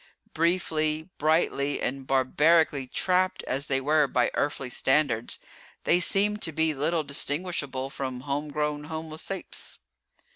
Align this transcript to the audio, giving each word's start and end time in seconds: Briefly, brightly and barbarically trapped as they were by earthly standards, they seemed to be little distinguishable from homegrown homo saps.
Briefly, 0.33 1.09
brightly 1.19 1.79
and 1.79 2.07
barbarically 2.07 2.87
trapped 2.87 3.43
as 3.43 3.67
they 3.67 3.79
were 3.79 4.07
by 4.07 4.31
earthly 4.33 4.71
standards, 4.71 5.37
they 5.83 5.99
seemed 5.99 6.41
to 6.41 6.51
be 6.51 6.73
little 6.73 7.03
distinguishable 7.03 7.91
from 7.91 8.21
homegrown 8.21 8.85
homo 8.85 9.17
saps. 9.17 9.77